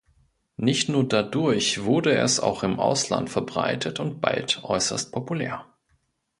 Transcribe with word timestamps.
Nicht 0.57 0.89
nur 0.89 1.07
dadurch 1.07 1.83
wurde 1.85 2.15
es 2.17 2.39
auch 2.39 2.63
im 2.63 2.79
Ausland 2.79 3.29
verbreitet 3.29 3.99
und 3.99 4.19
bald 4.19 4.63
äußerst 4.63 5.11
populär. 5.11 5.63